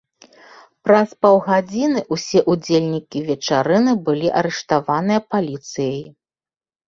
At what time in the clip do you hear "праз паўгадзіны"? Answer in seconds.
0.85-2.01